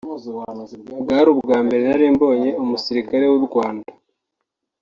bwari 1.01 1.27
ubwa 1.35 1.57
mbere 1.65 1.81
nari 1.89 2.05
mbonye 2.15 2.49
umusirikare 2.63 3.25
w’u 3.31 3.41
Rwanda 3.47 3.89